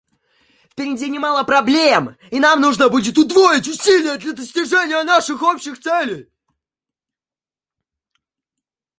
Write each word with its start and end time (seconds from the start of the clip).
Впереди 0.71 1.07
немало 1.11 1.43
проблем, 1.43 2.17
и 2.31 2.39
нам 2.39 2.59
нужно 2.59 2.89
будет 2.89 3.15
удвоить 3.19 3.67
усилия 3.67 4.17
для 4.17 4.31
достижения 4.33 5.03
наших 5.03 5.43
общих 5.43 5.79
целей. 5.79 6.27